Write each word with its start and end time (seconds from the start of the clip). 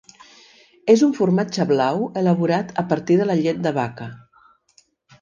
És 0.93 1.03
un 1.07 1.11
formatge 1.17 1.67
blau 1.73 2.03
elaborat 2.23 2.75
a 2.85 2.87
partir 2.95 3.21
de 3.23 3.31
la 3.33 3.39
llet 3.45 3.65
de 3.69 3.79
vaca. 3.81 4.13